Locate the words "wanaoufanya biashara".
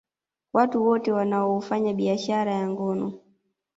1.11-2.51